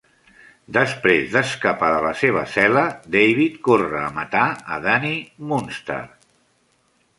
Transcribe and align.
Després 0.77 1.27
d'escapar 1.33 1.89
de 1.95 1.99
la 2.05 2.13
seva 2.21 2.41
cel·la, 2.55 2.87
David 3.17 3.61
corre 3.69 4.01
a 4.01 4.09
matar 4.17 4.49
a 4.79 4.83
Dani 4.89 5.15
Moonstar. 5.53 6.03